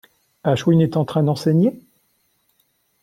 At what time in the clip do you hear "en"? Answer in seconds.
0.97-1.05